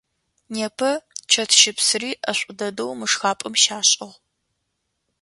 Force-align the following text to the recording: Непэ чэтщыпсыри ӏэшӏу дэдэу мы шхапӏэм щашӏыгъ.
Непэ 0.53 0.91
чэтщыпсыри 1.31 2.11
ӏэшӏу 2.21 2.53
дэдэу 2.57 2.91
мы 2.99 3.05
шхапӏэм 3.11 3.53
щашӏыгъ. 3.61 4.13